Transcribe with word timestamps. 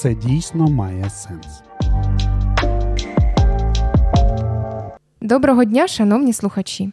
Це 0.00 0.14
дійсно 0.14 0.66
має 0.66 1.10
сенс. 1.10 1.62
Доброго 5.20 5.64
дня, 5.64 5.88
шановні 5.88 6.32
слухачі! 6.32 6.92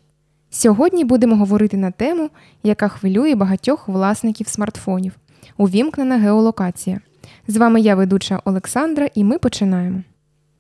Сьогодні 0.50 1.04
будемо 1.04 1.36
говорити 1.36 1.78
на 1.78 1.92
тему, 1.92 2.30
яка 2.64 2.88
хвилює 2.88 3.36
багатьох 3.36 3.88
власників 3.88 4.48
смартфонів 4.48 5.14
увімкнена 5.58 6.18
геолокація. 6.18 7.02
З 7.48 7.58
вами 7.58 7.82
я, 7.82 7.96
ведуча 7.96 8.42
Олександра, 8.46 9.10
і 9.14 9.24
ми 9.24 9.38
починаємо. 9.38 10.02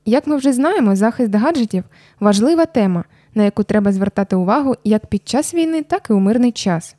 Як 0.06 0.28
ми 0.28 0.36
вже 0.36 0.54
знаємо, 0.54 0.96
захист 0.96 1.36
гаджетів 1.36 1.84
важлива 2.20 2.66
тема, 2.66 3.04
на 3.36 3.44
яку 3.44 3.64
треба 3.64 3.92
звертати 3.92 4.36
увагу 4.36 4.76
як 4.84 5.08
під 5.08 5.28
час 5.28 5.54
війни, 5.54 5.84
так 5.84 6.08
і 6.10 6.14
у 6.14 6.20
мирний 6.20 6.52
час. 6.52 6.96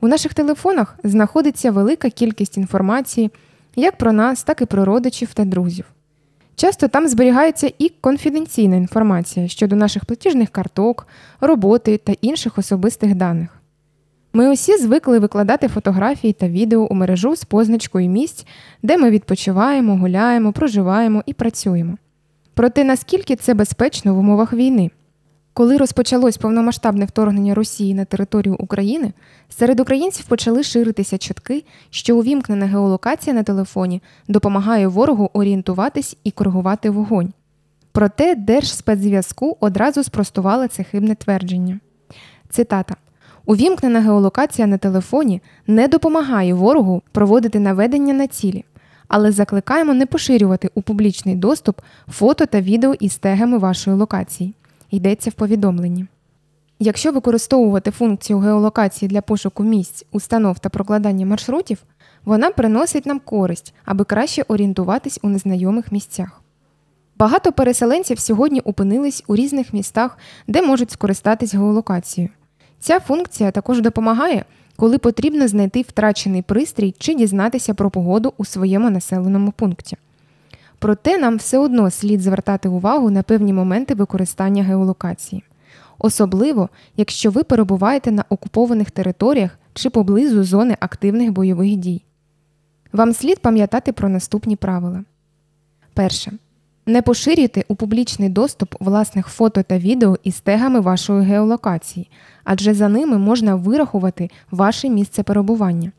У 0.00 0.08
наших 0.08 0.34
телефонах 0.34 0.98
знаходиться 1.04 1.70
велика 1.70 2.10
кількість 2.10 2.56
інформації 2.58 3.30
як 3.76 3.98
про 3.98 4.12
нас, 4.12 4.42
так 4.42 4.62
і 4.62 4.66
про 4.66 4.84
родичів 4.84 5.34
та 5.34 5.44
друзів. 5.44 5.84
Часто 6.56 6.88
там 6.88 7.08
зберігається 7.08 7.72
і 7.78 7.88
конфіденційна 7.88 8.76
інформація 8.76 9.48
щодо 9.48 9.76
наших 9.76 10.04
платіжних 10.04 10.50
карток, 10.50 11.06
роботи 11.40 11.96
та 11.96 12.12
інших 12.20 12.58
особистих 12.58 13.14
даних. 13.14 13.48
Ми 14.32 14.52
усі 14.52 14.76
звикли 14.76 15.18
викладати 15.18 15.68
фотографії 15.68 16.32
та 16.32 16.48
відео 16.48 16.80
у 16.90 16.94
мережу 16.94 17.36
з 17.36 17.44
позначкою 17.44 18.08
місць, 18.08 18.46
де 18.82 18.98
ми 18.98 19.10
відпочиваємо, 19.10 19.96
гуляємо, 19.96 20.52
проживаємо 20.52 21.22
і 21.26 21.32
працюємо. 21.32 21.96
Проте 22.54 22.84
наскільки 22.84 23.36
це 23.36 23.54
безпечно 23.54 24.14
в 24.14 24.18
умовах 24.18 24.52
війни? 24.52 24.90
Коли 25.56 25.76
розпочалось 25.76 26.36
повномасштабне 26.36 27.04
вторгнення 27.04 27.54
Росії 27.54 27.94
на 27.94 28.04
територію 28.04 28.56
України, 28.58 29.12
серед 29.48 29.80
українців 29.80 30.26
почали 30.26 30.62
ширитися 30.62 31.18
чутки, 31.18 31.64
що 31.90 32.16
увімкнена 32.16 32.66
геолокація 32.66 33.36
на 33.36 33.42
телефоні 33.42 34.02
допомагає 34.28 34.88
ворогу 34.88 35.30
орієнтуватись 35.32 36.16
і 36.24 36.30
коригувати 36.30 36.90
вогонь. 36.90 37.32
Проте 37.92 38.34
Держспецзв'язку 38.34 39.56
одразу 39.60 40.02
спростували 40.02 40.68
це 40.68 40.82
хибне 40.82 41.14
твердження. 41.14 41.80
Цитата. 42.50 42.96
Увімкнена 43.46 44.00
геолокація 44.00 44.66
на 44.66 44.78
телефоні 44.78 45.42
не 45.66 45.88
допомагає 45.88 46.54
ворогу 46.54 47.02
проводити 47.12 47.60
наведення 47.60 48.14
на 48.14 48.26
цілі, 48.26 48.64
але 49.08 49.32
закликаємо 49.32 49.94
не 49.94 50.06
поширювати 50.06 50.70
у 50.74 50.82
публічний 50.82 51.34
доступ 51.34 51.80
фото 52.08 52.46
та 52.46 52.60
відео 52.60 52.94
із 53.00 53.16
тегами 53.16 53.58
вашої 53.58 53.96
локації 53.96 54.54
йдеться 54.96 55.30
в 55.30 55.32
повідомленні. 55.32 56.06
Якщо 56.78 57.12
використовувати 57.12 57.90
функцію 57.90 58.38
геолокації 58.38 59.08
для 59.08 59.20
пошуку 59.20 59.64
місць, 59.64 60.04
установ 60.12 60.58
та 60.58 60.68
прокладання 60.68 61.26
маршрутів, 61.26 61.78
вона 62.24 62.50
приносить 62.50 63.06
нам 63.06 63.18
користь, 63.18 63.74
аби 63.84 64.04
краще 64.04 64.44
орієнтуватись 64.48 65.18
у 65.22 65.28
незнайомих 65.28 65.92
місцях. 65.92 66.42
Багато 67.18 67.52
переселенців 67.52 68.18
сьогодні 68.18 68.60
опинились 68.60 69.24
у 69.26 69.36
різних 69.36 69.72
містах, 69.72 70.18
де 70.46 70.62
можуть 70.62 70.90
скористатись 70.90 71.54
геолокацією. 71.54 72.32
Ця 72.80 73.00
функція 73.00 73.50
також 73.50 73.80
допомагає, 73.80 74.44
коли 74.76 74.98
потрібно 74.98 75.48
знайти 75.48 75.82
втрачений 75.82 76.42
пристрій 76.42 76.94
чи 76.98 77.14
дізнатися 77.14 77.74
про 77.74 77.90
погоду 77.90 78.32
у 78.36 78.44
своєму 78.44 78.90
населеному 78.90 79.52
пункті. 79.52 79.96
Проте 80.78 81.18
нам 81.18 81.36
все 81.36 81.58
одно 81.58 81.90
слід 81.90 82.20
звертати 82.20 82.68
увагу 82.68 83.10
на 83.10 83.22
певні 83.22 83.52
моменти 83.52 83.94
використання 83.94 84.62
геолокації, 84.62 85.44
особливо 85.98 86.68
якщо 86.96 87.30
ви 87.30 87.42
перебуваєте 87.42 88.10
на 88.10 88.24
окупованих 88.28 88.90
територіях 88.90 89.58
чи 89.74 89.90
поблизу 89.90 90.44
зони 90.44 90.76
активних 90.80 91.32
бойових 91.32 91.76
дій. 91.76 92.02
Вам 92.92 93.12
слід 93.12 93.38
пам'ятати 93.38 93.92
про 93.92 94.08
наступні 94.08 94.56
правила. 94.56 95.04
Перше. 95.94 96.32
Не 96.88 97.02
поширюйте 97.02 97.64
у 97.68 97.74
публічний 97.74 98.28
доступ 98.28 98.74
власних 98.80 99.26
фото 99.26 99.62
та 99.62 99.78
відео 99.78 100.16
із 100.24 100.40
тегами 100.40 100.80
вашої 100.80 101.24
геолокації, 101.24 102.10
адже 102.44 102.74
за 102.74 102.88
ними 102.88 103.18
можна 103.18 103.54
вирахувати 103.54 104.30
ваше 104.50 104.88
місце 104.88 105.22
перебування. 105.22 105.92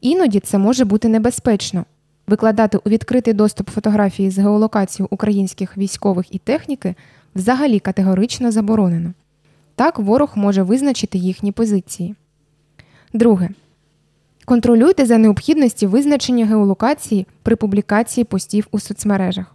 Іноді 0.00 0.40
це 0.40 0.58
може 0.58 0.84
бути 0.84 1.08
небезпечно, 1.08 1.84
Викладати 2.28 2.78
у 2.78 2.90
відкритий 2.90 3.34
доступ 3.34 3.70
фотографії 3.70 4.30
з 4.30 4.38
геолокацією 4.38 5.08
українських 5.10 5.76
військових 5.76 6.34
і 6.34 6.38
техніки 6.38 6.94
взагалі 7.34 7.80
категорично 7.80 8.50
заборонено. 8.52 9.12
Так 9.74 9.98
ворог 9.98 10.32
може 10.34 10.62
визначити 10.62 11.18
їхні 11.18 11.52
позиції. 11.52 12.14
Друге. 13.12 13.48
Контролюйте 14.44 15.06
за 15.06 15.18
необхідності 15.18 15.86
визначення 15.86 16.46
геолокації 16.46 17.26
при 17.42 17.56
публікації 17.56 18.24
постів 18.24 18.68
у 18.70 18.78
соцмережах. 18.78 19.54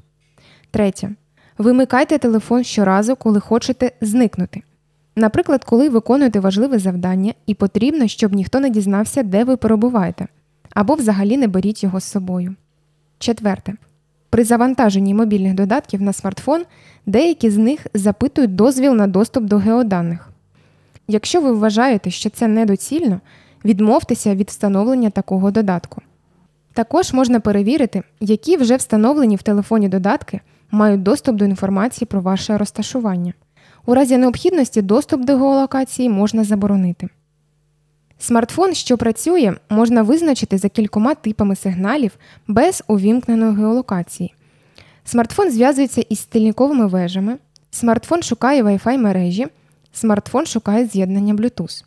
Третє. 0.71 1.09
Вимикайте 1.57 2.17
телефон 2.17 2.63
щоразу, 2.63 3.15
коли 3.15 3.39
хочете 3.39 3.91
зникнути. 4.01 4.61
Наприклад, 5.15 5.63
коли 5.63 5.89
виконуєте 5.89 6.39
важливе 6.39 6.79
завдання 6.79 7.33
і 7.45 7.53
потрібно, 7.53 8.07
щоб 8.07 8.33
ніхто 8.33 8.59
не 8.59 8.69
дізнався, 8.69 9.23
де 9.23 9.43
ви 9.43 9.57
перебуваєте, 9.57 10.27
або 10.73 10.95
взагалі 10.95 11.37
не 11.37 11.47
беріть 11.47 11.83
його 11.83 11.99
з 11.99 12.03
собою. 12.03 12.55
Четверте. 13.23 13.73
При 14.29 14.43
завантаженні 14.43 15.13
мобільних 15.13 15.53
додатків 15.53 16.01
на 16.01 16.13
смартфон 16.13 16.63
деякі 17.05 17.49
з 17.49 17.57
них 17.57 17.87
запитують 17.93 18.55
дозвіл 18.55 18.93
на 18.93 19.07
доступ 19.07 19.43
до 19.43 19.57
геоданих. 19.57 20.29
Якщо 21.07 21.41
ви 21.41 21.51
вважаєте, 21.51 22.11
що 22.11 22.29
це 22.29 22.47
недоцільно, 22.47 23.21
відмовтеся 23.65 24.35
від 24.35 24.49
встановлення 24.49 25.09
такого 25.09 25.51
додатку. 25.51 26.01
Також 26.73 27.13
можна 27.13 27.39
перевірити, 27.39 28.03
які 28.19 28.57
вже 28.57 28.75
встановлені 28.75 29.35
в 29.35 29.43
телефоні 29.43 29.89
додатки 29.89 30.39
мають 30.71 31.03
доступ 31.03 31.35
до 31.35 31.45
інформації 31.45 32.07
про 32.11 32.21
ваше 32.21 32.57
розташування. 32.57 33.33
У 33.85 33.93
разі 33.93 34.17
необхідності 34.17 34.81
доступ 34.81 35.25
до 35.25 35.37
геолокації 35.37 36.09
можна 36.09 36.43
заборонити. 36.43 37.09
Смартфон, 38.23 38.73
що 38.73 38.97
працює, 38.97 39.53
можна 39.69 40.01
визначити 40.01 40.57
за 40.57 40.69
кількома 40.69 41.15
типами 41.15 41.55
сигналів 41.55 42.11
без 42.47 42.83
увімкненої 42.87 43.55
геолокації. 43.55 44.33
Смартфон 45.05 45.51
зв'язується 45.51 46.01
із 46.01 46.19
стильниковими 46.19 46.87
вежами, 46.87 47.37
смартфон 47.71 48.23
шукає 48.23 48.63
Wi-Fi 48.63 48.97
мережі, 48.97 49.47
смартфон 49.93 50.45
шукає 50.45 50.85
з'єднання 50.85 51.33
Bluetooth. 51.33 51.83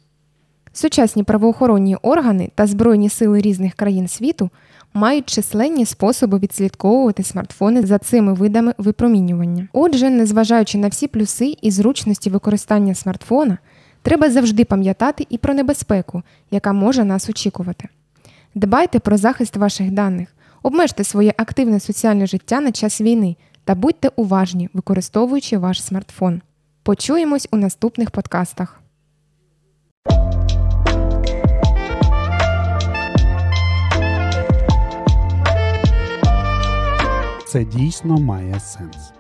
Сучасні 0.73 1.23
правоохоронні 1.23 1.97
органи 1.97 2.51
та 2.55 2.67
Збройні 2.67 3.09
сили 3.09 3.41
різних 3.41 3.75
країн 3.75 4.09
світу 4.09 4.51
мають 4.95 5.29
численні 5.29 5.87
способи 5.87 6.39
відслідковувати 6.39 7.23
смартфони 7.23 7.87
за 7.87 7.99
цими 7.99 8.33
видами 8.35 8.75
випромінювання. 8.79 9.69
Отже, 9.73 10.11
незважаючи 10.11 10.79
на 10.79 10.89
всі 10.89 11.07
плюси 11.07 11.57
і 11.63 11.71
зручності 11.71 12.31
використання 12.31 12.95
смартфона. 12.95 13.59
Треба 14.07 14.31
завжди 14.31 14.65
пам'ятати 14.65 15.27
і 15.31 15.39
про 15.39 15.55
небезпеку, 15.55 16.23
яка 16.51 16.73
може 16.73 17.05
нас 17.05 17.31
очікувати. 17.31 17.89
Дбайте 18.55 18.99
про 18.99 19.17
захист 19.17 19.57
ваших 19.57 19.91
даних, 19.91 20.29
обмежте 20.63 21.05
своє 21.05 21.35
активне 21.37 21.81
соціальне 21.81 22.27
життя 22.27 22.61
на 22.61 22.73
час 22.73 23.01
війни 23.01 23.37
та 23.65 23.75
будьте 23.75 24.11
уважні, 24.17 24.69
використовуючи 24.73 25.59
ваш 25.59 25.83
смартфон. 25.83 26.43
Почуємось 26.83 27.49
у 27.51 27.57
наступних 27.57 28.11
подкастах. 28.11 28.81
Це 37.47 37.65
дійсно 37.65 38.19
має 38.19 38.61
сенс. 38.61 39.16